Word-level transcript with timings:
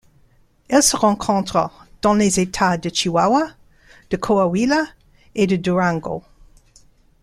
Elle 0.67 0.81
se 0.81 0.95
rencontre 0.95 1.69
dans 2.01 2.15
les 2.15 2.39
États 2.39 2.75
de 2.79 2.89
Chihuahua, 2.91 3.51
de 4.09 4.17
Coahuila 4.17 4.87
et 5.35 5.45
de 5.45 5.57
Durango. 5.57 6.23